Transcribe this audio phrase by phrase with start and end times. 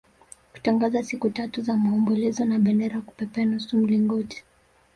[0.53, 4.43] kutangaza siku tatu za maombolezo na bendera kupepea nusu mlingoti